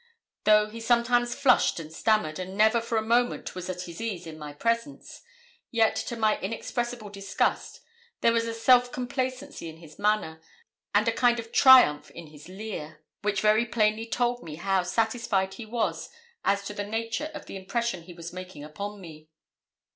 Though 0.45 0.67
he 0.67 0.81
sometimes 0.81 1.35
flushed 1.35 1.79
and 1.79 1.93
stammered, 1.93 2.39
and 2.39 2.57
never 2.57 2.81
for 2.81 2.97
a 2.97 3.03
moment 3.03 3.53
was 3.53 3.69
at 3.69 3.83
his 3.83 4.01
ease 4.01 4.25
in 4.25 4.39
my 4.39 4.51
presence, 4.51 5.21
yet, 5.69 5.95
to 5.95 6.15
my 6.17 6.39
inexpressible 6.39 7.11
disgust, 7.11 7.81
there 8.21 8.33
was 8.33 8.45
a 8.47 8.53
self 8.55 8.91
complacency 8.91 9.69
in 9.69 9.77
his 9.77 9.99
manner, 9.99 10.41
and 10.95 11.07
a 11.07 11.11
kind 11.11 11.39
of 11.39 11.51
triumph 11.51 12.09
in 12.09 12.25
his 12.25 12.49
leer, 12.49 13.03
which 13.21 13.41
very 13.41 13.67
plainly 13.67 14.07
told 14.07 14.41
me 14.41 14.55
how 14.55 14.81
satisfied 14.81 15.53
he 15.53 15.67
was 15.67 16.09
as 16.43 16.63
to 16.63 16.73
the 16.73 16.83
nature 16.83 17.29
of 17.35 17.45
the 17.45 17.55
impression 17.55 18.01
he 18.01 18.13
was 18.15 18.33
making 18.33 18.63
upon 18.63 18.99
me. 18.99 19.29